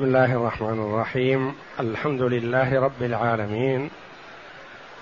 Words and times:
بسم 0.00 0.08
الله 0.08 0.32
الرحمن 0.32 0.78
الرحيم. 0.78 1.52
الحمد 1.80 2.22
لله 2.22 2.80
رب 2.80 3.02
العالمين. 3.02 3.90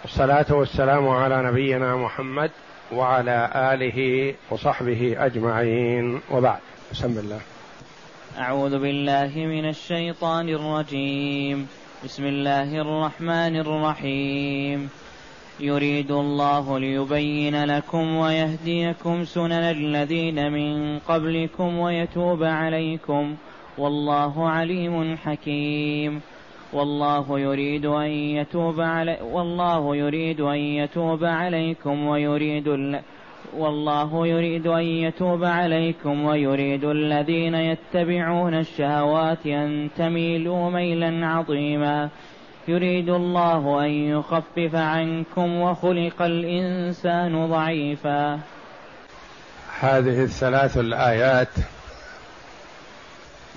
والصلاة 0.03 0.47
والسلام 0.51 1.09
على 1.09 1.43
نبينا 1.43 1.97
محمد 1.97 2.51
وعلى 2.93 3.51
آله 3.55 4.35
وصحبه 4.51 5.17
أجمعين. 5.19 6.21
وبعد. 6.31 6.59
بسم 6.93 7.19
الله. 7.19 7.41
أعوذ 8.39 8.79
بالله 8.79 9.33
من 9.37 9.69
الشيطان 9.69 10.49
الرجيم. 10.49 11.67
بسم 12.05 12.25
الله 12.25 12.81
الرحمن 12.81 13.57
الرحيم. 13.57 14.91
يريد 15.61 16.11
الله 16.11 16.79
ليبين 16.79 17.65
لكم 17.65 18.17
ويهديكم 18.17 19.25
سنن 19.25 19.53
الذين 19.53 20.53
من 20.53 20.99
قبلكم 20.99 21.79
ويتوب 21.79 22.43
عليكم. 22.43 23.35
والله 23.79 24.49
عليم 24.49 25.17
حكيم. 25.17 26.21
والله 26.73 27.41
يريد 27.41 27.87
أن 27.87 28.11
يتوب 28.11 28.81
علي 28.81 29.19
والله 29.23 29.97
يريد 29.97 30.41
أن 30.41 30.57
يتوب 30.57 31.25
عليكم 31.25 32.07
ويريد 32.07 32.69
ال... 32.69 33.01
والله 33.57 34.27
يريد 34.27 34.67
أن 34.67 34.83
يتوب 34.83 35.45
عليكم 35.45 36.25
ويريد 36.25 36.85
الذين 36.85 37.55
يتبعون 37.55 38.55
الشهوات 38.55 39.47
أن 39.47 39.89
تميلوا 39.97 40.71
ميلا 40.71 41.27
عظيما. 41.27 42.09
يريد 42.69 43.09
الله 43.09 43.85
أن 43.85 43.91
يخفف 43.91 44.75
عنكم 44.75 45.61
وخلق 45.61 46.23
الإنسان 46.23 47.47
ضعيفا. 47.47 48.41
هذه 49.81 50.23
الثلاث 50.23 50.79
الآيات 50.79 51.49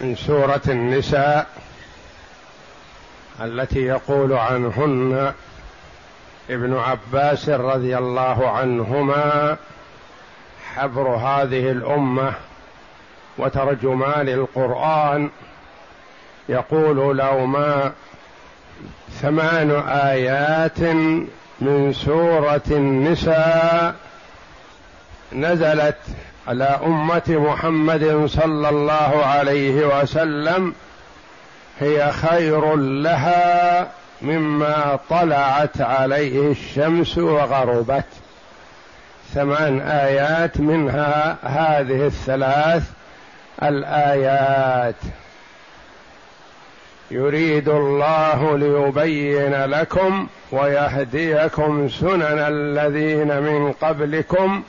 من 0.01 0.15
سورة 0.15 0.61
النساء 0.67 1.47
التي 3.41 3.79
يقول 3.79 4.33
عنهن 4.33 5.33
ابن 6.49 6.77
عباس 6.77 7.49
رضي 7.49 7.97
الله 7.97 8.49
عنهما 8.49 9.57
حبر 10.75 11.07
هذه 11.07 11.71
الأمة 11.71 12.33
وترجمان 13.37 14.29
القرآن 14.29 15.29
يقول 16.49 17.17
لو 17.17 17.45
ما 17.45 17.91
ثمان 19.21 19.71
آيات 19.87 20.79
من 21.61 21.93
سورة 21.93 22.61
النساء 22.71 23.95
نزلت 25.33 25.97
على 26.47 26.79
أمة 26.85 27.23
محمد 27.27 28.25
صلى 28.25 28.69
الله 28.69 29.25
عليه 29.25 30.01
وسلم 30.01 30.73
هي 31.79 32.11
خير 32.11 32.75
لها 32.75 33.87
مما 34.21 34.99
طلعت 35.09 35.81
عليه 35.81 36.51
الشمس 36.51 37.17
وغربت. 37.17 38.05
ثمان 39.33 39.81
آيات 39.81 40.59
منها 40.59 41.37
هذه 41.43 42.05
الثلاث. 42.05 42.83
الآيات 43.63 44.95
يريد 47.11 47.69
الله 47.69 48.57
ليبين 48.57 49.65
لكم 49.65 50.27
ويهديكم 50.51 51.89
سنن 51.89 52.39
الذين 52.39 53.41
من 53.41 53.71
قبلكم 53.71 54.63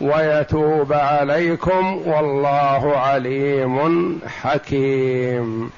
ويتوب 0.00 0.92
عليكم 0.92 2.02
والله 2.08 2.98
عليم 2.98 4.20
حكيم. 4.42 5.70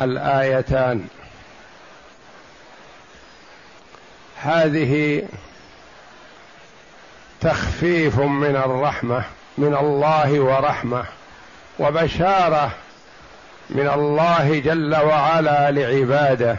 الآيتان. 0.00 1.06
هذه 4.42 5.22
تخفيف 7.40 8.18
من 8.18 8.56
الرحمة 8.56 9.22
من 9.58 9.74
الله 9.74 10.40
ورحمة 10.40 11.04
وبشارة 11.78 12.70
من 13.70 13.88
الله 13.88 14.60
جل 14.64 14.96
وعلا 14.96 15.70
لعباده 15.70 16.56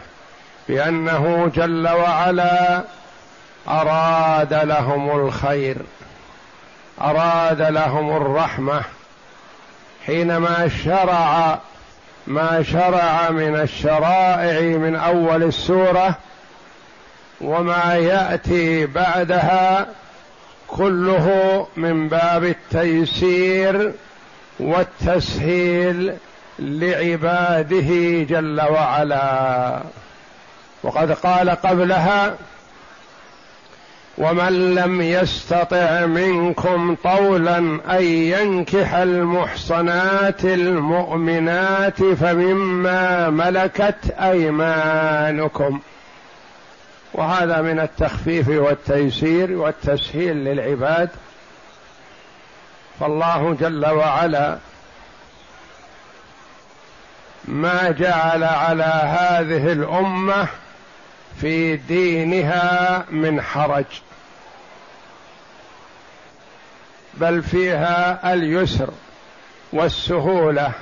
بأنه 0.68 1.50
جل 1.54 1.88
وعلا 1.88 2.84
أراد 3.68 4.54
لهم 4.54 5.20
الخير. 5.20 5.76
أراد 7.02 7.62
لهم 7.62 8.16
الرحمة 8.16 8.82
حينما 10.06 10.70
شرع 10.84 11.58
ما 12.26 12.62
شرع 12.62 13.30
من 13.30 13.60
الشرائع 13.60 14.60
من 14.60 14.96
أول 14.96 15.42
السورة 15.42 16.14
وما 17.40 17.94
يأتي 17.94 18.86
بعدها 18.86 19.86
كله 20.68 21.66
من 21.76 22.08
باب 22.08 22.44
التيسير 22.44 23.92
والتسهيل 24.60 26.14
لعباده 26.58 28.22
جل 28.22 28.60
وعلا. 28.60 29.80
وقد 30.82 31.12
قال 31.12 31.50
قبلها 31.50 32.34
ومن 34.20 34.74
لم 34.74 35.00
يستطع 35.00 36.06
منكم 36.06 36.94
طولا 37.04 37.58
أن 37.98 38.04
ينكح 38.04 38.94
المحصنات 38.94 40.44
المؤمنات 40.44 42.02
فمما 42.02 43.30
ملكت 43.30 44.14
أيمانكم. 44.20 45.80
وهذا 47.14 47.60
من 47.62 47.80
التخفيف 47.80 48.48
والتيسير 48.48 49.52
والتسهيل 49.52 50.36
للعباد. 50.36 51.08
فالله 53.00 53.56
جل 53.60 53.86
وعلا 53.86 54.58
ما 57.44 57.90
جعل 57.90 58.44
على 58.44 59.16
هذه 59.18 59.72
الأمة 59.72 60.48
في 61.40 61.76
دينها 61.76 63.04
من 63.10 63.42
حرج. 63.42 63.84
بل 67.14 67.42
فيها 67.42 68.32
اليسر 68.32 68.88
والسهولة 69.72 70.72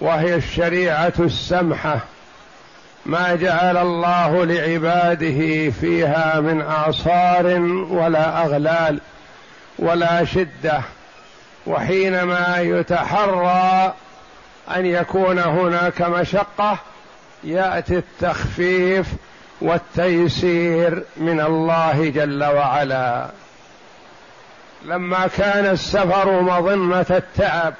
وهي 0.00 0.34
الشريعة 0.34 1.12
السمحة. 1.18 2.00
ما 3.06 3.34
جعل 3.34 3.76
الله 3.76 4.44
لعباده 4.44 5.70
فيها 5.70 6.40
من 6.40 6.60
اعصار 6.60 7.46
ولا 7.90 8.44
أغلال 8.44 9.00
ولا 9.78 10.24
شدة 10.24 10.80
وحينما 11.66 12.58
يتحرى 12.58 13.94
أن 14.76 14.86
يكون 14.86 15.38
هناك 15.38 16.02
مشقة 16.02 16.78
يأتي 17.44 17.96
التخفيف 17.96 19.06
والتيسير 19.60 21.04
من 21.16 21.40
الله 21.40 22.10
جل 22.10 22.44
وعلا. 22.44 23.26
لما 24.84 25.26
كان 25.26 25.66
السفر 25.66 26.40
مظنة 26.40 27.06
التعب 27.10 27.74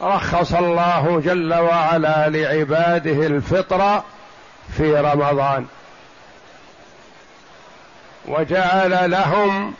رخص 0.00 0.54
الله 0.54 1.22
جل 1.24 1.54
وعلا 1.54 2.28
لعباده 2.28 3.26
الفطر 3.26 4.02
في 4.76 4.94
رمضان. 4.94 5.66
وجعل 8.28 9.10
لهم 9.10 9.74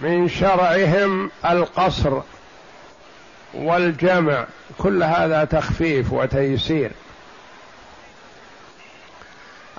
من 0.00 0.28
شرعهم 0.28 1.30
القصر 1.44 2.20
والجمع. 3.54 4.44
كل 4.78 5.02
هذا 5.02 5.44
تخفيف 5.44 6.12
وتيسير. 6.12 6.90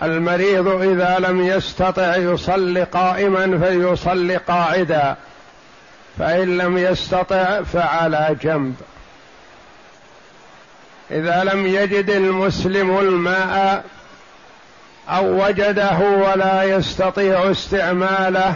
المريض 0.04 0.68
إذا 0.68 1.20
لم 1.20 1.48
يستطع 1.48 2.16
يصلي 2.16 2.84
قائما 2.84 3.60
فليصلي 3.60 4.38
قاعدا. 4.38 5.16
فإن 6.20 6.58
لم 6.58 6.78
يستطع 6.78 7.62
فعلى 7.62 8.36
جنب. 8.42 8.76
إذا 11.12 11.44
لم 11.44 11.68
يجد 11.68 12.10
المسلم 12.10 12.98
الماء 12.98 13.84
أو 15.10 15.46
وجده 15.46 16.00
ولا 16.00 16.64
يستطيع 16.64 17.52
استعماله 17.52 18.56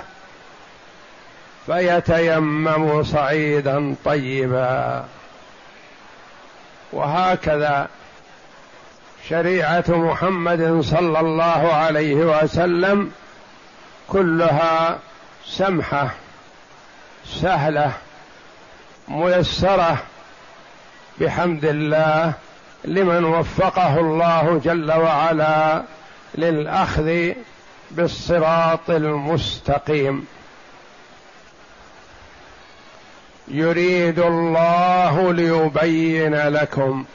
فيتيمم 1.65 3.03
صعيدا 3.03 3.95
طيبا. 4.05 5.05
وهكذا 6.93 7.87
شريعة 9.29 9.83
محمد 9.87 10.81
صلى 10.81 11.19
الله 11.19 11.73
عليه 11.73 12.15
وسلم 12.15 13.11
كلها 14.07 14.99
سمحة 15.45 16.09
سهلة 17.25 17.91
ميسرة 19.07 19.97
بحمد 21.19 21.65
الله 21.65 22.33
لمن 22.85 23.23
وفقه 23.23 23.99
الله 23.99 24.61
جل 24.63 24.91
وعلا 24.91 25.83
للأخذ 26.35 27.31
بالصراط 27.91 28.89
المستقيم. 28.89 30.25
يريد 33.47 34.19
الله 34.19 35.33
ليبين 35.33 36.35
لكم 36.35 37.05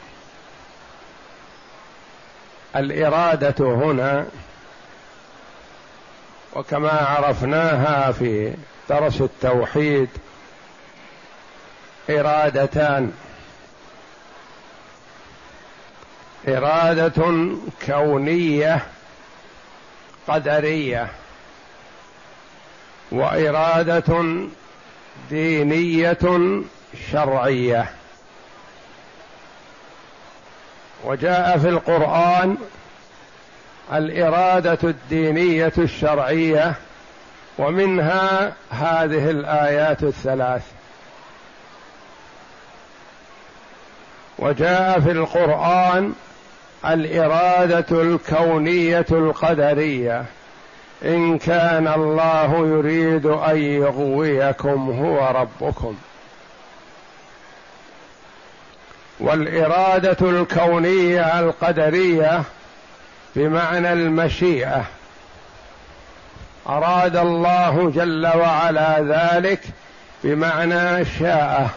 الإرادة 2.77 3.55
هنا 3.59 4.25
وكما 6.53 6.91
عرفناها 6.91 8.11
في 8.11 8.53
درس 8.89 9.21
التوحيد 9.21 10.09
إرادتان. 12.09 13.13
إرادة 16.47 17.33
كونية 17.85 18.85
قدرية. 20.27 21.07
وإرادة 23.11 24.23
دينية 25.29 26.61
شرعية. 27.11 27.96
وجاء 31.07 31.57
في 31.57 31.69
القرآن 31.69 32.57
الإرادة 33.93 34.77
الدينية 34.83 35.73
الشرعية 35.77 36.73
ومنها 37.57 38.53
هذه 38.69 39.29
الآيات 39.29 40.03
الثلاث. 40.03 40.61
وجاء 44.39 44.99
في 44.99 45.11
القرآن 45.11 46.13
الإرادة 46.85 48.01
الكونية 48.01 49.05
القدرية. 49.11 50.25
إن 51.05 51.37
كان 51.37 51.87
الله 51.87 52.67
يريد 52.67 53.25
أن 53.25 53.57
يغويكم 53.57 54.89
هو 54.91 55.27
ربكم. 55.27 55.95
والإرادة 59.19 60.29
الكونية 60.29 61.39
القدرية 61.39 62.43
بمعنى 63.35 63.93
المشيئة. 63.93 64.85
أراد 66.69 67.15
الله 67.15 67.91
جل 67.95 68.27
وعلا 68.27 68.99
ذلك 68.99 69.59
بمعنى 70.23 71.05
شاءه 71.05 71.69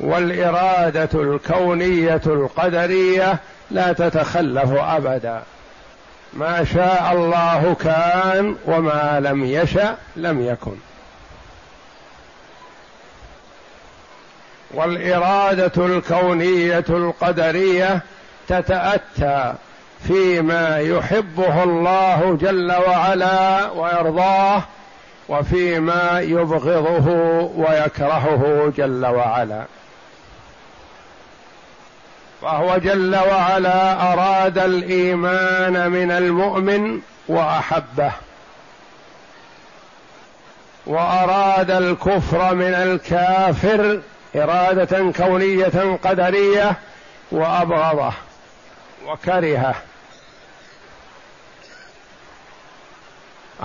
والإرادة 0.00 1.08
الكونية 1.14 2.20
القدرية 2.26 3.38
لا 3.70 3.92
تتخلف 3.92 4.72
أبدا. 4.72 5.42
ما 6.32 6.64
شاء 6.64 7.12
الله 7.12 7.76
كان 7.80 8.56
وما 8.66 9.20
لم 9.20 9.44
يشأ 9.44 9.96
لم 10.16 10.46
يكن. 10.46 10.76
والإرادة 14.74 15.86
الكونية 15.86 16.84
القدرية 16.88 18.00
تتأتى 18.48 19.54
فيما 20.06 20.78
يحبه 20.78 21.62
الله 21.62 22.38
جل 22.40 22.72
وعلا 22.72 23.70
ويرضاه 23.70 24.62
وفيما 25.28 26.20
يبغضه 26.20 27.10
ويكرهه 27.56 28.72
جل 28.76 29.06
وعلا. 29.06 29.62
فهو 32.42 32.76
جل 32.76 33.16
وعلا 33.16 34.12
أراد 34.12 34.58
الإيمان 34.58 35.90
من 35.90 36.10
المؤمن 36.10 37.00
وأحبه. 37.28 38.12
وأراد 40.86 41.70
الكفر 41.70 42.54
من 42.54 42.74
الكافر 42.74 44.00
إرادة 44.36 45.12
كونية 45.12 45.98
قدرية 46.04 46.76
وابغضه 47.32 48.12
وكرهه 49.06 49.74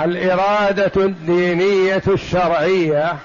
الإرادة 0.01 0.91
الدينية 1.06 2.03
الشرعية 2.07 3.18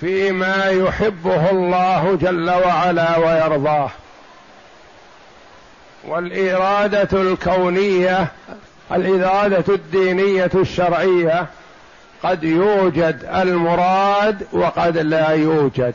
فيما 0.00 0.70
يحبه 0.70 1.50
الله 1.50 2.18
جل 2.20 2.50
وعلا 2.50 3.16
ويرضاه. 3.16 3.90
والإرادة 6.04 7.22
الكونية 7.22 8.26
الإرادة 8.92 9.74
الدينية 9.74 10.50
الشرعية 10.54 11.46
قد 12.24 12.44
يوجد 12.44 13.28
المراد 13.34 14.46
وقد 14.52 14.98
لا 14.98 15.28
يوجد. 15.28 15.94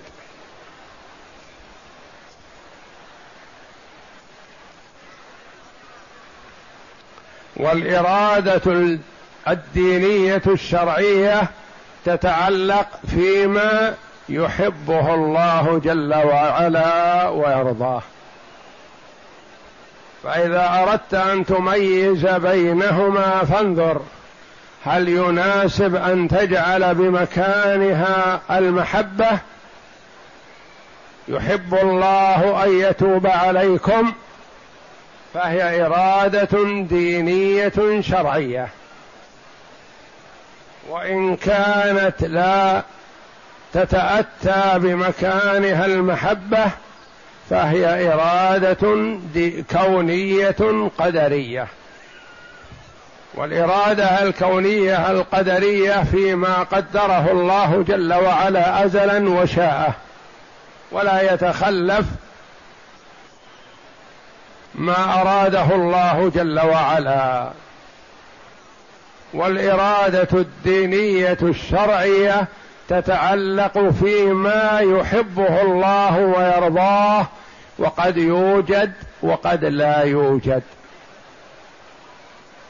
والإرادة 7.56 8.98
الدينية 9.48 10.42
الشرعية 10.48 11.50
تتعلق 12.06 12.88
فيما 13.10 13.96
يحبه 14.30 15.14
الله 15.14 15.81
جل 15.84 16.14
وعلا 16.16 17.28
ويرضاه. 17.30 18.02
فإذا 20.24 20.84
أردت 20.84 21.14
أن 21.14 21.46
تميز 21.46 22.26
بينهما 22.26 23.46
فانظر. 23.46 24.02
هل 24.86 25.10
يناسب 25.10 25.96
أن 25.96 26.28
تجعل 26.28 26.96
بمكانها 26.96 28.42
المحبة؟ 28.52 29.40
يحب 31.28 31.74
الله 31.74 32.64
أن 32.64 32.80
يتوب 32.80 33.28
عليكم 33.28 34.14
فهي 35.34 35.86
إرادة 35.86 36.64
دينية 36.81 38.02
شرعية. 38.02 38.68
وإن 40.90 41.36
كانت 41.36 42.24
لا 42.24 42.84
تتأتى 43.74 44.80
بمكانها 44.80 45.86
المحبة 45.86 46.66
فهي 47.50 48.14
إرادة 48.14 49.18
كونية 49.72 50.90
قدرية. 50.98 51.68
والإرادة 53.40 54.24
الكونية 54.24 55.12
القدرية 55.12 56.04
فيما 56.04 56.64
قدره 56.64 57.31
الله 57.31 57.84
جل 57.88 58.14
وعلا 58.14 58.86
أزلا 58.86 59.30
وشاءه 59.30 59.94
ولا 60.92 61.34
يتخلف 61.34 62.06
ما 64.76 65.22
أراده 65.22 65.76
الله 65.76 66.31
جل 66.36 66.60
وعلا. 66.60 67.50
والإرادة 69.34 70.28
الدينية 70.34 71.38
الشرعية 71.42 72.48
تتعلق 72.90 73.90
فيما 73.90 74.80
يحبه 74.80 75.62
الله 75.62 76.18
ويرضاه 76.19 77.28
وقد 77.78 78.18
يوجد 78.18 78.94
وقد 79.22 79.66
لا 79.66 80.02
يوجد. 80.04 80.64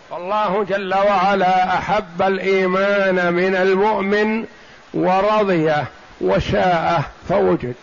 فالله 0.09 0.63
جل 0.63 0.93
وعلا 0.93 1.77
أحب 1.77 2.21
الإيمان 2.21 3.33
من 3.33 3.55
المؤمن 3.55 4.45
ورضيه 4.93 5.85
وشاءه 6.21 7.05
فوجد. 7.29 7.75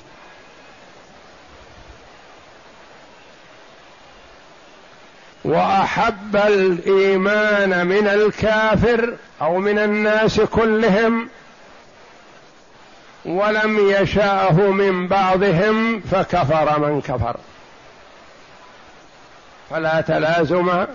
وأحب 5.45 6.37
الإيمان 6.37 7.87
من 7.87 8.09
الكافر 8.09 9.15
أو 9.43 9.59
من 9.59 9.79
الناس 9.79 10.41
كلهم 10.41 11.29
ولم 13.25 13.91
يشاءه 13.91 14.61
من 14.61 15.09
بعضهم 15.09 16.01
فكفر 16.01 16.79
من 16.79 17.01
كفر. 17.01 17.37
فلا 19.71 20.01
تلازم 20.01 20.87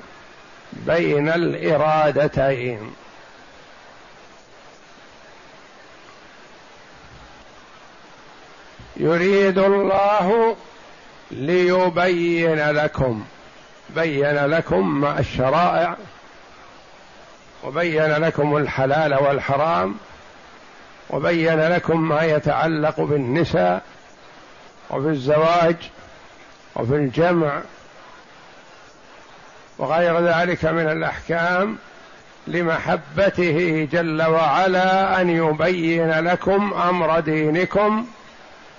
بين 0.74 1.30
الإرادتين. 1.30 2.94
يريد 8.98 9.58
الله 9.58 10.56
ليبين 11.32 12.70
لكم 12.70 13.24
بين 13.96 14.46
لكم 14.46 15.02
ما 15.02 15.20
الشرائع 15.20 15.98
وبين 17.64 18.12
لكم 18.12 18.58
الحلال 18.58 19.14
والحرام 19.14 19.96
وبين 21.10 21.60
لكم 21.60 22.10
ما 22.10 22.24
يتعلق 22.24 23.02
بالنساء 23.02 23.82
وفي 24.90 25.08
الزواج 25.08 25.76
وفي 26.76 26.96
الجمع 26.96 27.62
وغير 29.82 30.20
ذلك 30.20 30.66
من 30.66 30.88
الأحكام 30.92 31.78
لمحبته 32.48 33.88
جل 33.92 34.22
وعلا 34.22 35.22
أن 35.22 35.30
يبين 35.30 36.12
لكم 36.12 36.74
أمر 36.74 37.20
دينكم 37.20 38.06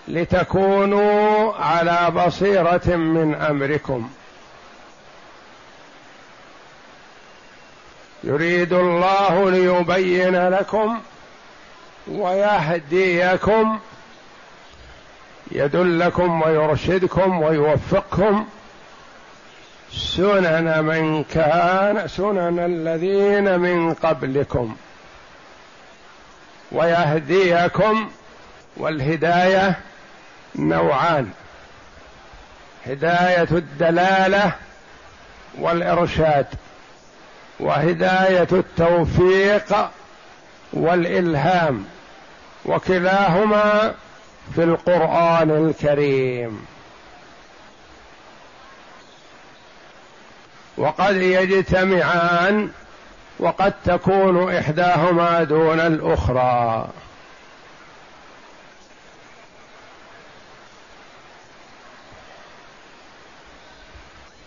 لتكونوا 0.09 1.53
على 1.55 2.11
بصيرة 2.11 2.97
من 2.97 3.35
أمركم. 3.35 4.11
يريد 8.25 8.73
الله 8.73 9.51
ليبين 9.51 10.49
لكم 10.49 11.01
ويهديكم 12.09 13.79
يدلكم 15.53 16.43
ويرشدكم 16.43 17.43
ويوفقكم 17.43 18.47
سنن 19.93 20.85
من 20.85 21.25
كان 21.25 22.09
سنن 22.09 22.59
الذين 22.59 23.61
من 23.61 23.95
قبلكم 23.95 24.77
ويهديكم 26.73 28.11
والهداية 28.77 29.79
نوعان. 30.57 31.31
هداية 32.87 33.49
الدلالة 33.53 34.53
والإرشاد 35.59 36.47
وهداية 37.61 38.49
التوفيق 38.53 39.91
والإلهام 40.73 41.85
وكلاهما 42.65 43.95
في 44.55 44.65
القرآن 44.65 45.51
الكريم. 45.51 46.67
وقد 50.77 51.17
يجتمعان 51.17 52.71
وقد 53.39 53.73
تكون 53.85 54.57
إحداهما 54.57 55.43
دون 55.45 55.81
الأخرى. 55.81 56.89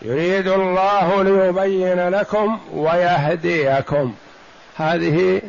يريد 0.01 0.47
الله 0.47 1.23
ليبين 1.23 2.09
لكم 2.09 2.59
ويهديكم. 2.73 4.13
هذه 4.77 5.41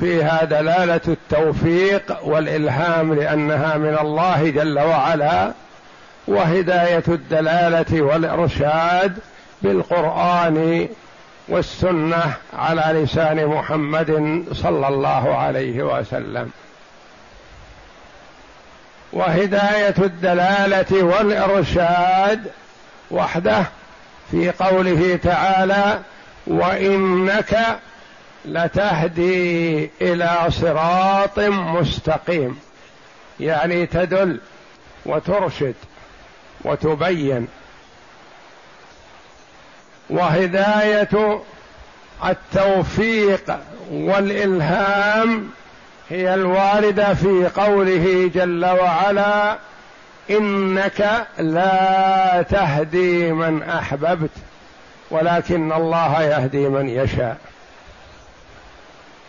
فيها 0.00 0.44
دلالة 0.44 1.00
التوفيق 1.08 2.18
والإلهام 2.22 3.14
لأنها 3.14 3.76
من 3.76 3.98
الله 4.00 4.50
جل 4.50 4.78
وعلا. 4.78 5.52
وهداية 6.26 7.02
الدلالة 7.08 8.02
والإرشاد 8.02 9.18
بالقرآن 9.62 10.88
والسنة 11.48 12.34
على 12.52 13.00
لسان 13.02 13.46
محمد 13.46 14.44
صلى 14.52 14.88
الله 14.88 15.36
عليه 15.36 15.82
وسلم. 15.82 16.50
وهداية 19.12 19.94
الدلالة 19.98 21.02
والإرشاد 21.04 22.50
وحده 23.10 23.64
في 24.30 24.50
قوله 24.50 25.18
تعالى 25.22 26.00
وإنك 26.46 27.78
لتهدي 28.44 29.90
إلى 30.02 30.38
صراط 30.48 31.38
مستقيم. 31.38 32.58
يعني 33.40 33.86
تدل 33.86 34.40
وترشد 35.06 35.74
وتبين. 36.64 37.48
وهداية 40.10 41.42
التوفيق 42.24 43.58
والإلهام 43.90 45.50
هي 46.10 46.34
الواردة 46.34 47.14
في 47.14 47.50
قوله 47.56 48.30
جل 48.34 48.64
وعلا 48.64 49.58
إنك 50.30 51.26
لا 51.38 52.42
تهدي 52.42 53.32
من 53.32 53.62
أحببت 53.62 54.30
ولكن 55.10 55.72
الله 55.72 56.22
يهدي 56.22 56.68
من 56.68 56.88
يشاء. 56.88 57.36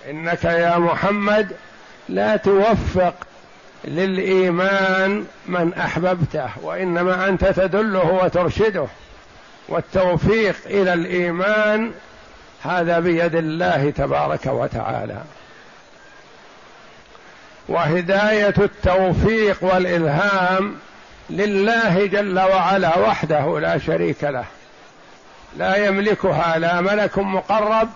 إنك 0.10 0.44
يا 0.44 0.78
محمد 0.78 1.56
لا 2.10 2.36
توفق 2.38 3.14
للإيمان 3.88 5.26
من 5.46 5.74
أحببته 5.74 6.50
وإنما 6.62 7.28
أنت 7.30 7.46
تدله 7.46 8.06
وترشده 8.24 8.88
والتوفيق 9.70 10.56
إلى 10.66 10.94
الإيمان 10.94 11.92
هذا 12.64 13.00
بيد 13.00 13.36
الله 13.36 13.90
تبارك 13.90 14.46
وتعالى. 14.46 15.18
وهداية 17.68 18.54
التوفيق 18.58 19.58
والإلهام 19.62 20.76
لله 21.30 22.06
جل 22.06 22.40
وعلا 22.40 22.98
وحده 22.98 23.60
لا 23.60 23.78
شريك 23.78 24.24
له. 24.24 24.46
لا 25.58 25.76
يملكها 25.88 26.58
لا 26.58 26.82
ملك 26.82 27.18
مقرب 27.18 27.90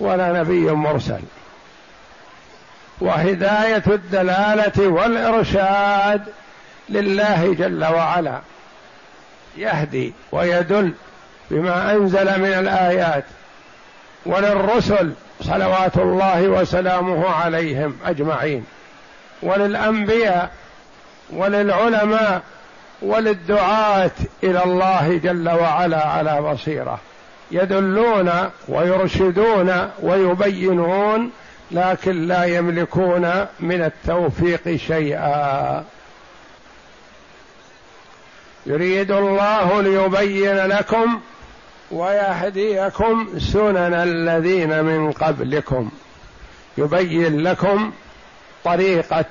ولا 0.00 0.40
نبي 0.40 0.70
مرسل. 0.70 1.20
وهداية 3.00 3.82
الدلالة 3.86 4.88
والإرشاد 4.88 6.22
لله 6.88 7.54
جل 7.54 7.84
وعلا. 7.84 8.40
يهدي 9.56 10.12
ويدل 10.32 10.92
بما 11.50 11.92
أنزل 11.92 12.40
من 12.40 12.52
الآيات 12.52 13.24
وللرسل 14.26 15.12
صلوات 15.40 15.96
الله 15.96 16.48
وسلامه 16.48 17.28
عليهم 17.28 17.98
أجمعين. 18.06 18.64
وللأنبياء 19.42 20.50
وللعلماء 21.30 22.42
وللدعاة 23.02 24.10
إلى 24.44 24.64
الله 24.64 25.20
جل 25.24 25.48
وعلا 25.48 26.06
على 26.06 26.42
بصيرة. 26.42 26.98
يدلون 27.50 28.32
ويرشدون 28.68 29.90
ويبينون 30.02 31.30
لكن 31.70 32.26
لا 32.26 32.44
يملكون 32.44 33.46
من 33.60 33.82
التوفيق 33.82 34.76
شيئا. 34.76 35.84
يريد 38.66 39.10
الله 39.10 39.82
ليبين 39.82 40.56
لكم 40.56 41.20
ويهديكم 41.90 43.38
سنن 43.38 43.94
الذين 43.94 44.84
من 44.84 45.12
قبلكم. 45.12 45.90
يبين 46.78 47.42
لكم 47.42 47.92
طريقة 48.64 49.24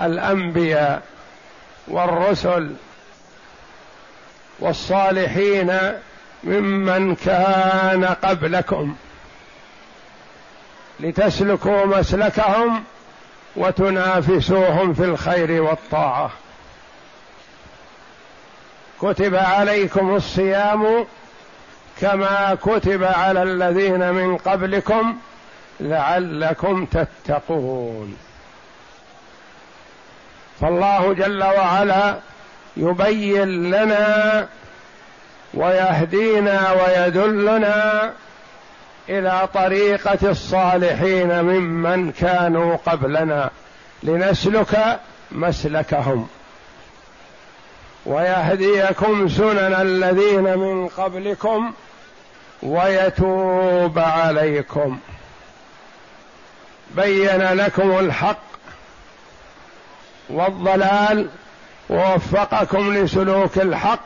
الأنبياء 0.00 1.02
والرسل 1.88 2.74
والصالحين 4.60 5.78
ممن 6.44 7.14
كان 7.14 8.04
قبلكم. 8.04 8.96
لتسلكوا 11.00 11.84
مسلكهم 11.84 12.84
وتنافسوهم 13.56 14.94
في 14.94 15.04
الخير 15.04 15.62
والطاعة. 15.62 16.30
كتب 19.02 19.34
عليكم 19.34 20.14
الصيام 20.14 21.06
كما 22.00 22.56
كتب 22.62 23.04
على 23.04 23.42
الذين 23.42 24.12
من 24.12 24.36
قبلكم 24.36 25.16
لعلكم 25.80 26.86
تتقون. 26.86 28.16
فالله 30.60 31.12
جل 31.12 31.44
وعلا 31.44 32.18
يبين 32.76 33.70
لنا 33.70 34.46
ويهدينا 35.54 36.72
ويدلنا 36.72 38.12
إلى 39.08 39.48
طريقة 39.54 40.30
الصالحين 40.30 41.42
ممن 41.42 42.12
كانوا 42.12 42.76
قبلنا 42.76 43.50
لنسلك 44.02 45.00
مسلكهم. 45.32 46.28
ويهديكم 48.06 49.28
سنن 49.28 49.74
الذين 49.80 50.58
من 50.58 50.88
قبلكم 50.88 51.72
ويتوب 52.62 53.98
عليكم. 53.98 54.98
بين 56.90 57.42
لكم 57.42 57.98
الحق 57.98 58.42
والضلال 60.28 61.28
ووفقكم 61.90 62.94
لسلوك 62.94 63.58
الحق 63.58 64.00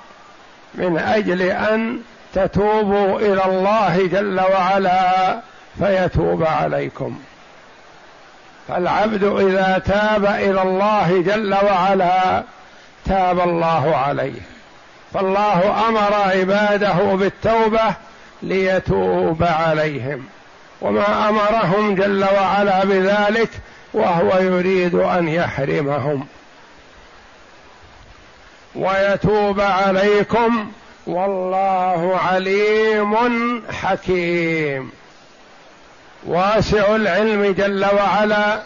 من 0.75 0.99
أجل 0.99 1.43
أن 1.43 2.01
تتوبوا 2.35 3.19
إلى 3.19 3.45
الله 3.45 4.07
جل 4.07 4.41
وعلا 4.41 5.41
فيتوب 5.79 6.45
عليكم. 6.45 7.19
فالعبد 8.69 9.25
إذا 9.25 9.83
تاب 9.87 10.25
إلى 10.25 10.63
الله 10.63 11.23
جل 11.27 11.55
وعلا 11.55 12.43
تاب 13.05 13.41
الله 13.41 13.97
عليه. 13.97 14.41
فالله 15.15 15.89
أمر 15.89 16.15
عباده 16.15 17.15
بالتوبة 17.15 17.95
ليتوب 18.43 19.43
عليهم. 19.43 20.25
وما 20.81 21.29
أمرهم 21.29 21.95
جل 21.95 22.25
وعلا 22.25 22.85
بذلك 22.85 23.51
وهو 23.95 24.39
يريد 24.39 24.95
أن 24.95 25.29
يحرمهم. 25.29 26.27
ويتوب 28.75 29.61
عليكم 29.61 30.71
والله 31.07 32.19
عليم 32.25 33.15
حكيم. 33.83 34.91
واسع 36.27 36.97
العلم 36.97 37.55
جل 37.59 37.85
وعلا 37.85 38.63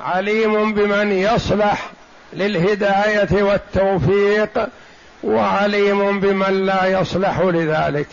عليم 0.00 0.72
بمن 0.72 1.12
يصلح 1.12 1.90
للهداية 2.32 3.42
والتوفيق 3.42 4.68
وعليم 5.24 6.20
بمن 6.20 6.66
لا 6.66 6.86
يصلح 6.86 7.40
لذلك. 7.40 8.08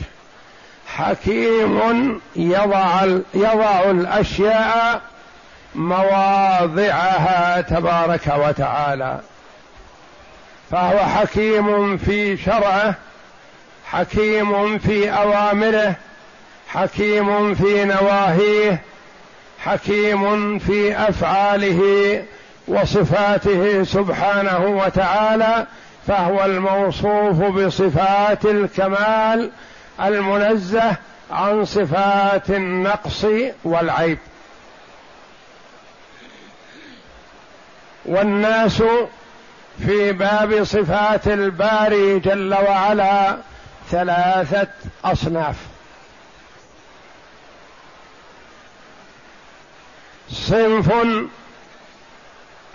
حكيم 0.88 2.22
يضع 2.36 3.04
يضع 3.34 3.84
الأشياء 3.84 5.02
مواضعها 5.76 7.62
تبارك 7.62 8.34
وتعالى. 8.38 9.20
فهو 10.72 11.00
حكيم 11.00 11.98
في 11.98 12.38
شرعه 12.38 12.96
حكيم 13.86 14.78
في 14.78 15.10
أوامره 15.10 15.96
حكيم 16.68 17.56
في 17.56 17.86
نواهيه 17.86 18.82
حكيم 19.60 20.60
في 20.60 20.98
أفعاله 20.98 22.24
وصفاته 22.68 23.84
سبحانه 23.84 24.66
وتعالى 24.66 25.68
فهو 26.08 26.46
الموصوف 26.46 27.44
بصفات 27.44 28.46
الكمال 28.46 29.52
المنزه 30.04 30.96
عن 31.32 31.66
صفات 31.66 32.50
النقص 32.50 33.26
والعيب. 33.64 34.18
والناس 38.06 38.84
في 39.80 40.12
باب 40.12 40.64
صفات 40.64 41.28
الباري 41.28 42.20
جل 42.20 42.54
وعلا 42.54 43.38
ثلاثة 43.96 44.68
أصناف. 45.06 45.56
صنف 50.30 50.94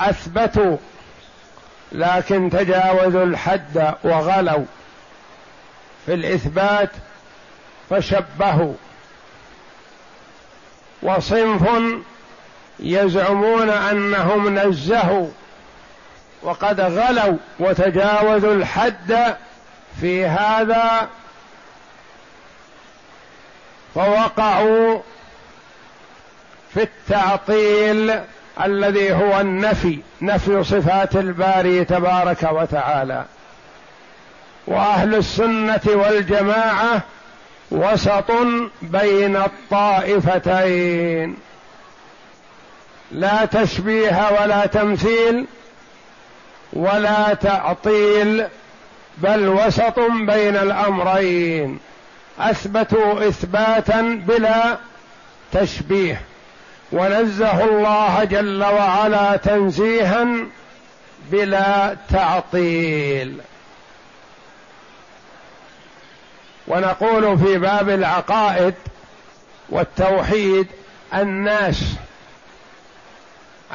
اثبتوا 0.00 0.76
لكن 1.92 2.50
تجاوزوا 2.50 3.24
الحد 3.24 3.94
وغلوا. 4.04 4.64
في 6.06 6.14
الإثبات 6.14 6.90
فشبهوا. 7.90 8.74
وصنف 11.02 11.68
يزعمون 12.78 13.70
أنهم 13.70 14.58
نزهوا 14.58 15.28
وقد 16.42 16.80
غلوا 16.80 17.36
وتجاوزوا 17.58 18.54
الحد 18.54 19.36
في 20.00 20.26
هذا 20.26 21.08
فوقعوا 23.94 25.00
في 26.74 26.82
التعطيل 26.82 28.20
الذي 28.64 29.12
هو 29.12 29.40
النفي 29.40 29.98
نفي 30.22 30.64
صفات 30.64 31.16
الباري 31.16 31.84
تبارك 31.84 32.48
وتعالى. 32.52 33.24
وأهل 34.66 35.14
السنة 35.14 35.80
والجماعة 35.86 37.00
وسط 37.70 38.30
بين 38.82 39.36
الطائفتين. 39.36 41.36
لا 43.10 43.44
تشبيه 43.44 44.30
ولا 44.40 44.66
تمثيل 44.66 45.46
ولا 46.72 47.34
تعطيل 47.34 48.46
بل 49.22 49.48
وسط 49.48 49.98
بين 50.00 50.56
الأمرين 50.56 51.78
أثبتوا 52.38 53.28
إثباتا 53.28 54.00
بلا 54.26 54.78
تشبيه. 55.52 56.20
ونزه 56.92 57.64
الله 57.64 58.24
جل 58.24 58.64
وعلا 58.64 59.36
تنزيها 59.36 60.26
بلا 61.32 61.96
تعطيل. 62.10 63.40
ونقول 66.68 67.38
في 67.38 67.58
باب 67.58 67.88
العقائد 67.88 68.74
والتوحيد 69.68 70.66
الناس 71.14 71.84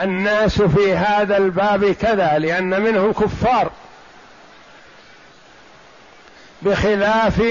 الناس 0.01 0.61
في 0.61 0.93
هذا 0.93 1.37
الباب 1.37 1.91
كذا 1.91 2.37
لأن 2.37 2.81
منهم 2.81 3.13
كفار. 3.13 3.71
بخلاف 6.65 7.43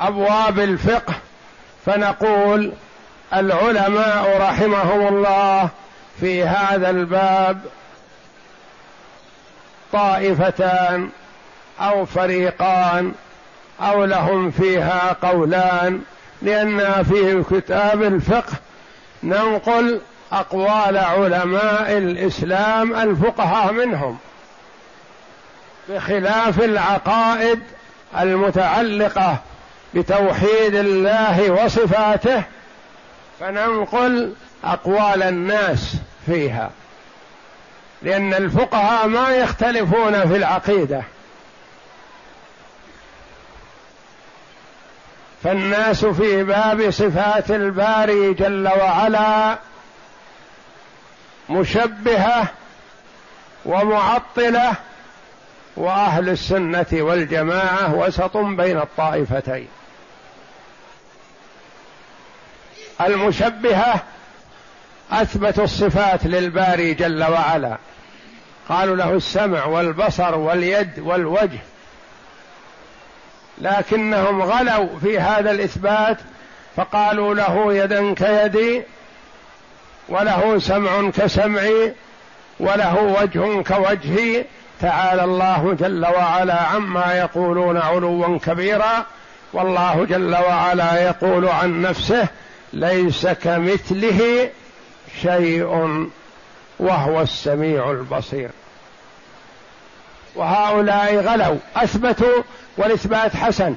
أبواب 0.00 0.58
الفقه 0.58 1.14
فنقول 1.86 2.72
العلماء 3.34 4.38
رحمهم 4.40 5.08
الله 5.08 5.68
في 6.20 6.44
هذا 6.44 6.90
الباب 6.90 7.60
طائفتان 9.92 11.08
أو 11.80 12.04
فريقان 12.04 13.12
أو 13.80 14.04
لهم 14.04 14.50
فيها 14.50 15.16
قولان 15.22 16.00
لأن 16.42 17.02
في 17.02 17.44
كتاب 17.50 18.02
الفقه 18.02 18.52
ننقل 19.22 20.00
أقوال 20.32 20.96
علماء 20.96 21.98
الإسلام 21.98 22.94
الفقهاء 22.94 23.72
منهم. 23.72 24.18
بخلاف 25.88 26.60
العقائد 26.60 27.60
المتعلقة 28.20 29.38
بتوحيد 29.94 30.74
الله 30.74 31.50
وصفاته 31.50 32.42
فننقل 33.40 34.32
أقوال 34.64 35.22
الناس 35.22 35.96
فيها. 36.26 36.70
لأن 38.02 38.34
الفقهاء 38.34 39.06
ما 39.06 39.30
يختلفون 39.30 40.28
في 40.28 40.36
العقيدة. 40.36 41.02
فالناس 45.44 46.04
في 46.04 46.44
باب 46.44 46.90
صفات 46.90 47.50
الباري 47.50 48.34
جل 48.34 48.68
وعلا 48.68 49.58
مشبهة 51.50 52.48
ومعطلة 53.64 54.72
وأهل 55.76 56.28
السنة 56.28 56.86
والجماعة 56.92 57.94
وسط 57.94 58.36
بين 58.36 58.78
الطائفتين. 58.78 59.68
المشبهة 63.00 64.02
اثبتوا 65.12 65.64
الصفات 65.64 66.26
للباري 66.26 66.94
جل 66.94 67.24
وعلا. 67.24 67.78
قالوا 68.68 68.96
له 68.96 69.12
السمع 69.12 69.64
والبصر 69.64 70.38
واليد 70.38 70.98
والوجه. 70.98 71.58
لكنهم 73.58 74.42
غلوا 74.42 74.98
في 74.98 75.18
هذا 75.18 75.50
الإثبات 75.50 76.18
فقالوا 76.76 77.34
له 77.34 77.74
يدا 77.74 78.14
كيدي 78.14 78.82
وله 80.08 80.58
سمع 80.58 81.10
كسمعي 81.10 81.94
وله 82.60 83.02
وجه 83.02 83.62
كوجهي 83.62 84.44
تعالى 84.80 85.24
الله 85.24 85.76
جل 85.80 86.06
وعلا 86.06 86.62
عما 86.62 87.14
يقولون 87.14 87.76
علوا 87.76 88.38
كبيرا 88.38 89.06
والله 89.52 90.04
جل 90.04 90.34
وعلا 90.34 91.02
يقول 91.02 91.48
عن 91.48 91.82
نفسه 91.82 92.28
ليس 92.72 93.26
كمثله 93.26 94.50
شيء 95.22 96.08
وهو 96.78 97.20
السميع 97.20 97.90
البصير. 97.90 98.50
وهؤلاء 100.34 101.16
غلوا 101.16 101.58
أثبتوا 101.76 102.42
والإثبات 102.76 103.36
حسن 103.36 103.74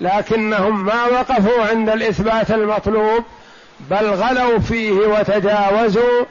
لكنهم 0.00 0.84
ما 0.84 1.04
وقفوا 1.04 1.64
عند 1.64 1.88
الإثبات 1.88 2.50
المطلوب 2.50 3.24
بل 3.90 4.06
غلوا 4.10 4.58
فيه 4.58 4.92
وتجاوزوا 4.92 6.24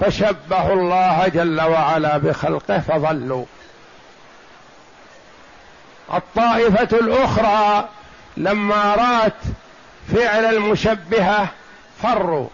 فشبهوا 0.00 0.72
الله 0.72 1.28
جل 1.28 1.60
وعلا 1.60 2.18
بخلقه 2.18 2.78
فضلوا. 2.78 3.44
الطائفة 6.14 6.98
الأخرى 6.98 7.88
لما 8.36 8.94
رأت 8.94 9.42
فعل 10.14 10.44
المشبهة 10.44 11.48
فروا. 12.02 12.48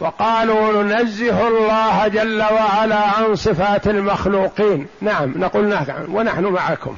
وقالوا 0.00 0.82
ننزه 0.82 1.48
الله 1.48 2.08
جل 2.08 2.42
وعلا 2.42 2.96
عن 2.96 3.36
صفات 3.36 3.86
المخلوقين. 3.86 4.88
نعم 5.00 5.32
نقول 5.36 5.68
نعم 5.68 6.14
ونحن 6.14 6.44
معكم. 6.44 6.96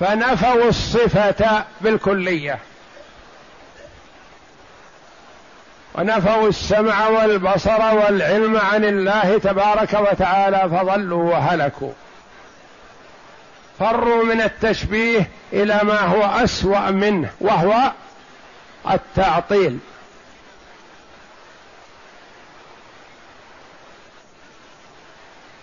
فنفوا 0.00 0.68
الصفة 0.68 1.64
بالكلية. 1.80 2.58
ونفوا 5.98 6.48
السمع 6.48 7.08
والبصر 7.08 7.94
والعلم 7.94 8.56
عن 8.56 8.84
الله 8.84 9.38
تبارك 9.38 9.94
وتعالى 9.94 10.58
فضلوا 10.58 11.30
وهلكوا. 11.30 11.92
فروا 13.78 14.24
من 14.24 14.40
التشبيه 14.40 15.30
إلى 15.52 15.80
ما 15.82 16.00
هو 16.00 16.44
أسوأ 16.44 16.90
منه 16.90 17.30
وهو 17.40 17.92
التعطيل. 18.90 19.78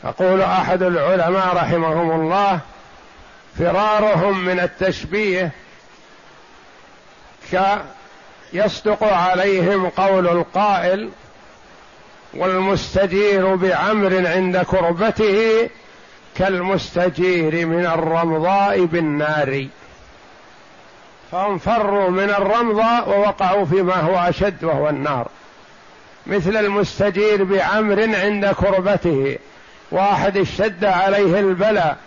يقول 0.03 0.41
أحد 0.41 0.83
العلماء 0.83 1.55
رحمهم 1.55 2.21
الله 2.21 2.59
فرارهم 3.59 4.45
من 4.45 4.59
التشبيه 4.59 5.51
يصدق 8.53 9.03
عليهم 9.03 9.89
قول 9.89 10.27
القائل 10.27 11.09
والمستجير 12.33 13.55
بعمر 13.55 14.27
عند 14.27 14.57
كربته 14.57 15.69
كالمستجير 16.35 17.65
من 17.65 17.85
الرمضاء 17.85 18.85
بالنار. 18.85 19.67
فهم 21.31 21.57
فروا 21.57 22.09
من 22.09 22.29
الرمضاء 22.29 23.09
ووقعوا 23.09 23.65
فيما 23.65 23.95
هو 23.95 24.29
أشد 24.29 24.63
وهو 24.63 24.89
النار. 24.89 25.27
مثل 26.27 26.57
المستجير 26.57 27.43
بعمر 27.43 28.15
عند 28.15 28.45
كربته. 28.45 29.37
واحد 29.91 30.37
اشتد 30.37 30.85
عليه 30.85 31.39
البلاء 31.39 31.97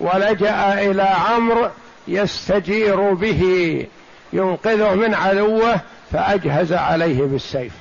ولجأ 0.00 0.90
إلى 0.90 1.02
عمرو 1.02 1.68
يستجير 2.08 3.14
به. 3.14 3.86
ينقذه 4.32 4.94
من 4.94 5.14
عدوه 5.14 5.80
فأجهز 6.12 6.72
عليه 6.72 7.22
بالسيف. 7.22 7.72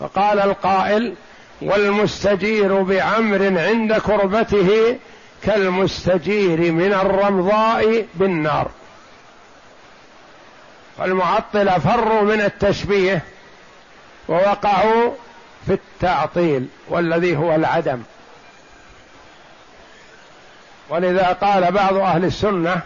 فقال 0.00 0.40
القائل 0.40 1.14
والمستجير 1.62 2.82
بعمر 2.82 3.58
عند 3.60 3.92
كربته 3.92 4.98
كالمستجير 5.42 6.72
من 6.72 6.92
الرمضاء 6.92 8.06
بالنار. 8.14 8.70
فالمعطله 10.98 11.78
فروا 11.78 12.22
من 12.22 12.40
التشبيه 12.40 13.22
ووقعوا 14.28 15.12
في 15.66 15.72
التعطيل 15.72 16.66
والذي 16.88 17.36
هو 17.36 17.54
العدم. 17.54 18.02
ولذا 20.88 21.26
قال 21.26 21.72
بعض 21.72 21.94
أهل 21.94 22.24
السنة 22.24 22.82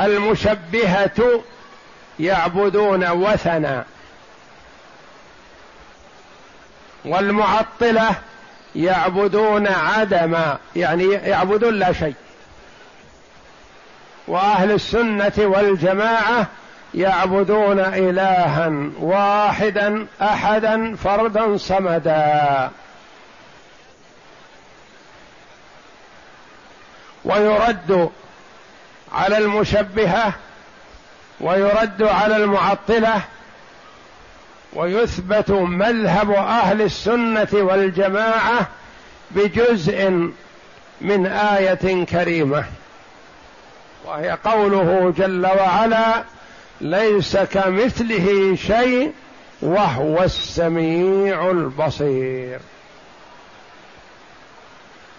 المشبهة 0.00 1.42
يعبدون 2.20 3.10
وثنا 3.10 3.84
والمعطلة 7.04 8.14
يعبدون 8.76 9.66
عدما 9.66 10.58
يعني 10.76 11.04
يعبدون 11.12 11.74
لا 11.74 11.92
شيء. 11.92 12.14
وأهل 14.28 14.70
السنة 14.70 15.32
والجماعة 15.38 16.46
يعبدون 16.94 17.80
إلها 17.80 18.72
واحدا 19.00 20.06
أحدا 20.22 20.96
فردا 20.96 21.56
صمدا. 21.56 22.70
ويرد 27.24 28.10
على 29.14 29.38
المشبهة 29.38 30.32
ويرد 31.40 32.02
على 32.02 32.36
المعطلة 32.36 33.22
ويثبت 34.72 35.50
مذهب 35.50 36.30
أهل 36.30 36.82
السنة 36.82 37.48
والجماعة 37.52 38.68
بجزء 39.30 40.30
من 41.00 41.26
آية 41.26 42.04
كريمة 42.04 42.64
وهي 44.04 44.38
قوله 44.44 45.14
جل 45.18 45.46
وعلا 45.46 46.24
ليس 46.80 47.36
كمثله 47.36 48.56
شيء 48.56 49.12
وهو 49.62 50.22
السميع 50.22 51.50
البصير 51.50 52.60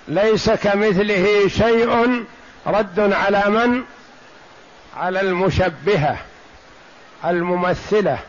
ليس 0.08 0.50
كمثله 0.50 1.48
شيء 1.48 2.26
رد 2.68 3.00
على 3.00 3.44
من؟ 3.48 3.84
على 4.98 5.22
المشبهة 5.22 6.18
الممثلة. 7.26 8.20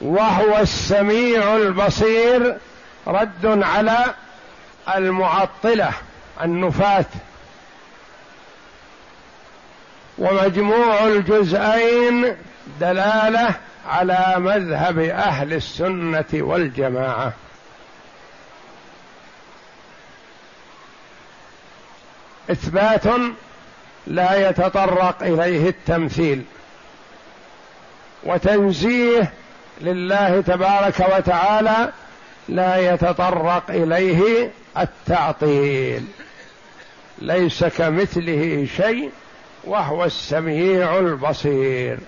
وهو 0.00 0.58
السميع 0.58 1.56
البصير 1.56 2.56
رد 3.06 3.62
على 3.62 4.14
المعطلة 4.96 5.92
النفاه 6.42 7.04
ومجموع 10.18 11.04
الجزئين 11.04 12.36
دلالة 12.80 13.54
على 13.88 14.34
مذهب 14.38 14.98
أهل 14.98 15.52
السنة 15.52 16.24
والجماعة. 16.32 17.32
إثبات 22.50 23.04
لا 24.06 24.48
يتطرق 24.48 25.22
إليه 25.22 25.68
التمثيل 25.68 26.44
وتنزيه 28.24 29.32
لله 29.80 30.40
تبارك 30.40 31.00
وتعالى 31.16 31.92
لا 32.48 32.94
يتطرق 32.94 33.70
إليه 33.70 34.50
التعطيل. 34.78 36.04
ليس 37.18 37.64
كمثله 37.64 38.66
شيء 38.76 39.10
وهو 39.64 40.04
السميع 40.04 40.98
البصير. 40.98 41.98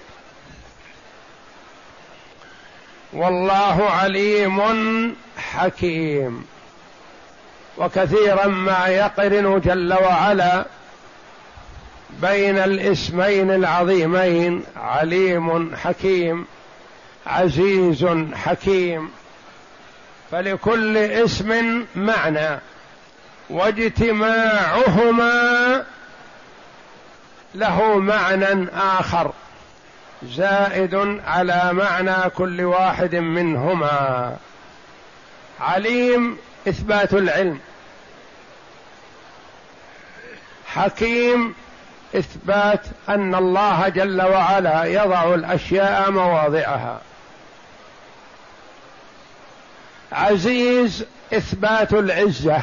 والله 3.12 3.90
عليم 3.90 4.61
حكيم. 5.37 6.44
وكثيرا 7.81 8.47
ما 8.47 8.87
يقرن 8.87 9.61
جل 9.61 9.95
وعلا 9.95 10.64
بين 12.23 12.59
الاسمين 12.59 13.51
العظيمين 13.51 14.64
عليم 14.77 15.77
حكيم 15.77 16.47
عزيز 17.27 18.07
حكيم. 18.35 19.11
فلكل 20.31 20.97
اسم 20.97 21.85
معنى 21.97 22.61
واجتماعهما 23.51 25.33
له 27.55 27.99
معنى 27.99 28.69
آخر 28.75 29.33
زائد 30.23 31.21
على 31.27 31.71
معنى 31.73 32.31
كل 32.31 32.61
واحد 32.64 33.14
منهما. 33.14 34.37
عليم 35.61 36.37
إثبات 36.69 37.14
العلم. 37.14 37.61
حكيم 40.74 41.54
إثبات 42.16 42.80
أن 43.09 43.35
الله 43.35 43.88
جل 43.88 44.22
وعلا 44.22 44.85
يضع 44.85 45.35
الأشياء 45.35 46.11
مواضعها. 46.11 47.00
عزيز 50.12 51.06
إثبات 51.35 51.92
العزة. 51.92 52.62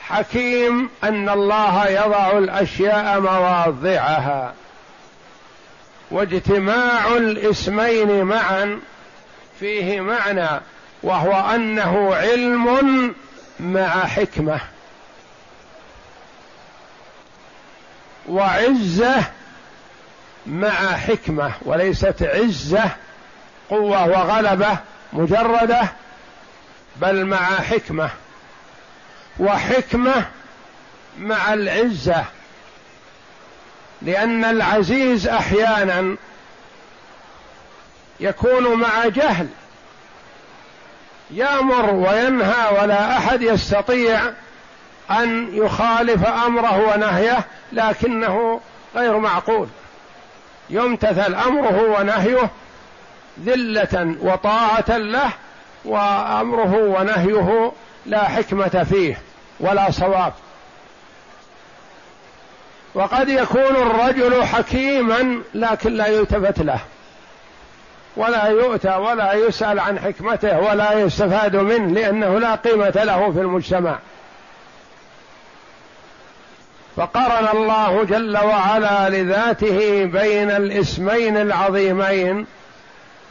حكيم 0.00 0.90
أن 1.04 1.28
الله 1.28 1.88
يضع 1.88 2.38
الأشياء 2.38 3.20
مواضعها. 3.20 4.54
واجتماع 6.10 7.16
الاسمين 7.16 8.24
معا 8.24 8.80
فيه 9.60 10.00
معنى 10.00 10.60
وهو 11.02 11.54
أنه 11.54 12.14
علم 12.14 13.14
مع 13.60 14.06
حكمة. 14.06 14.60
وعزة 18.28 19.24
مع 20.46 20.96
حكمة 20.96 21.52
وليست 21.62 22.22
عزة 22.22 22.90
قوة 23.70 24.06
وغلبة 24.06 24.78
مجردة 25.12 25.82
بل 26.96 27.24
مع 27.24 27.60
حكمة. 27.60 28.10
وحكمة 29.38 30.26
مع 31.18 31.54
العزة 31.54 32.24
لأن 34.02 34.44
العزيز 34.44 35.28
أحيانا 35.28 36.16
يكون 38.20 38.74
مع 38.74 39.08
جهل 39.08 39.48
يأمر 41.30 41.94
وينهى 41.94 42.80
ولا 42.80 43.18
أحد 43.18 43.42
يستطيع 43.42 44.32
أن 45.18 45.48
يخالف 45.56 46.26
أمره 46.26 46.94
ونهيه 46.94 47.44
لكنه 47.72 48.60
غير 48.96 49.18
معقول. 49.18 49.68
يمتثل 50.70 51.34
أمره 51.34 51.98
ونهيه 51.98 52.50
ذلة 53.44 54.16
وطاعة 54.20 54.96
له 54.96 55.30
وأمره 55.84 56.76
ونهيه 56.76 57.72
لا 58.06 58.24
حكمة 58.24 58.86
فيه 58.90 59.18
ولا 59.60 59.90
صواب. 59.90 60.32
وقد 62.94 63.28
يكون 63.28 63.76
الرجل 63.76 64.44
حكيما 64.44 65.42
لكن 65.54 65.92
لا 65.92 66.06
يلتفت 66.06 66.58
له 66.58 66.80
ولا 68.16 68.46
يؤتى 68.46 68.96
ولا 68.96 69.32
يسأل 69.32 69.80
عن 69.80 69.98
حكمته 69.98 70.58
ولا 70.58 70.92
يستفاد 70.92 71.56
منه 71.56 72.00
لأنه 72.00 72.38
لا 72.38 72.54
قيمة 72.54 73.04
له 73.04 73.32
في 73.32 73.40
المجتمع. 73.40 73.98
فقرن 76.96 77.48
الله 77.58 78.04
جل 78.04 78.36
وعلا 78.38 79.08
لذاته 79.08 80.04
بين 80.04 80.50
الاسمين 80.50 81.36
العظيمين 81.36 82.46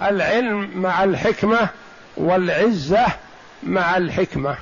العلم 0.02 0.72
مع 0.76 1.04
الحكمة 1.04 1.68
والعزة 2.18 3.06
مع 3.64 3.98
الحكمة. 3.98 4.58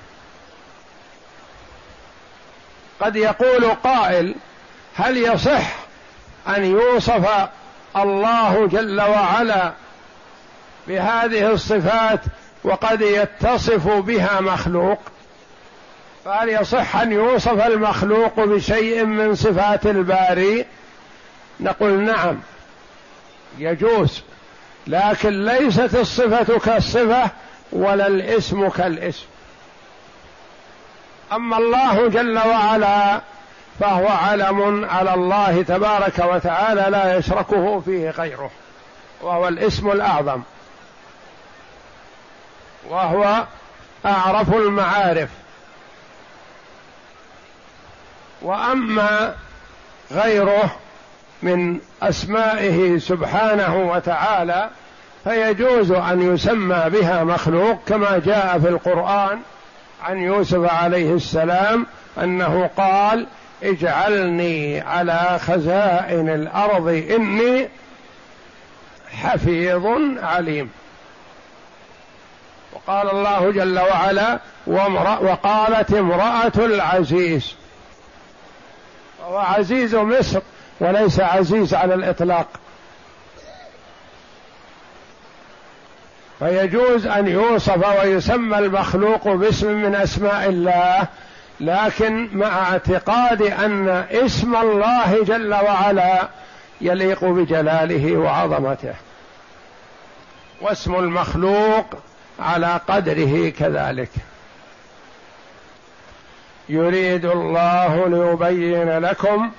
قد 3.01 3.15
يقول 3.15 3.65
قائل 3.83 4.35
هل 4.95 5.17
يصح 5.17 5.75
أن 6.47 6.65
يوصف 6.65 7.49
الله 7.95 8.67
جل 8.67 9.01
وعلا 9.01 9.73
بهذه 10.87 11.51
الصفات 11.51 12.19
وقد 12.63 13.01
يتصف 13.01 13.87
بها 13.87 14.39
مخلوق؟ 14.41 14.99
فهل 16.29 16.49
يصح 16.49 16.95
أن 16.95 17.11
يوصف 17.11 17.65
المخلوق 17.65 18.39
بشيء 18.39 19.05
من 19.05 19.35
صفات 19.35 19.85
الباري. 19.85 20.65
نقول 21.59 21.99
نعم 21.99 22.39
يجوز 23.57 24.21
لكن 24.87 25.45
ليست 25.45 25.95
الصفة 25.95 26.59
كالصفة 26.59 27.29
ولا 27.71 28.07
الاسم 28.07 28.69
كالاسم. 28.69 29.25
أما 31.31 31.57
الله 31.57 32.07
جل 32.07 32.37
وعلا 32.37 33.21
فهو 33.79 34.07
علم 34.07 34.85
على 34.85 35.13
الله 35.13 35.61
تبارك 35.61 36.19
وتعالى 36.19 36.85
لا 36.89 37.17
يشركه 37.17 37.79
فيه 37.79 38.09
غيره 38.09 38.51
وهو 39.21 39.47
الاسم 39.47 39.91
الأعظم 39.91 40.41
وهو 42.89 43.43
أعرف 44.05 44.53
المعارف. 44.53 45.29
وأما 48.41 49.35
غيره 50.11 50.75
من 51.43 51.79
أسمائه 52.01 52.97
سبحانه 52.97 53.91
وتعالى 53.91 54.69
فيجوز 55.23 55.91
أن 55.91 56.33
يسمى 56.33 56.83
بها 56.87 57.23
مخلوق 57.23 57.79
كما 57.87 58.21
جاء 58.25 58.59
في 58.59 58.69
القرآن 58.69 59.39
عن 60.03 60.17
يوسف 60.17 60.73
عليه 60.73 61.13
السلام 61.13 61.85
أنه 62.23 62.69
قال 62.77 63.27
اجعلني 63.63 64.81
على 64.81 65.39
خزائن 65.41 66.29
الأرض 66.29 66.87
إني 66.87 67.69
حفيظ 69.11 69.85
عليم 70.23 70.69
وقال 72.73 73.09
الله 73.09 73.51
جل 73.51 73.79
وعلا 73.79 74.39
وقالت 75.21 75.93
امرأة 75.93 76.51
العزيز. 76.57 77.55
وهو 79.29 79.37
عزيز 79.37 79.95
مصر 79.95 80.39
وليس 80.79 81.19
عزيز 81.19 81.73
على 81.73 81.93
الإطلاق. 81.93 82.47
فيجوز 86.39 87.07
أن 87.07 87.27
يوصف 87.27 87.99
ويسمى 87.99 88.57
المخلوق 88.57 89.27
باسم 89.27 89.73
من 89.73 89.95
أسماء 89.95 90.49
الله 90.49 91.07
لكن 91.59 92.29
مع 92.33 92.71
اعتقاد 92.71 93.41
أن 93.41 93.89
اسم 94.11 94.55
الله 94.55 95.23
جل 95.23 95.53
وعلا 95.53 96.27
يليق 96.81 97.25
بجلاله 97.25 98.17
وعظمته. 98.17 98.93
واسم 100.61 100.95
المخلوق 100.95 101.85
على 102.39 102.79
قدره 102.87 103.49
كذلك. 103.49 104.09
يريد 106.69 107.25
الله 107.25 108.07
ليبين 108.07 108.99
لكم 108.99 109.51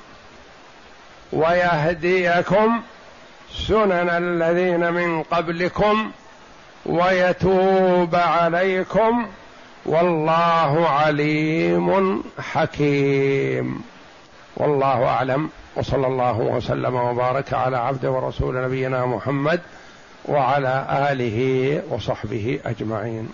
ويهديكم 1.33 2.81
سنن 3.69 4.09
الذين 4.11 4.93
من 4.93 5.23
قبلكم 5.23 6.11
ويتوب 6.87 8.15
عليكم 8.15 9.27
والله 9.87 10.89
عليم 10.89 12.23
حكيم. 12.53 13.83
والله 14.57 15.05
أعلم. 15.05 15.51
وصلى 15.77 16.07
الله 16.07 16.39
وسلم 16.39 16.95
وبارك 16.95 17.55
على 17.55 17.77
عبد 17.77 18.07
ورسول 18.07 18.65
نبينا 18.65 19.07
محمد 19.07 19.61
وعلى 20.25 20.87
آله 21.13 21.83
وصحبه 21.91 22.61
أجمعين. 22.67 23.29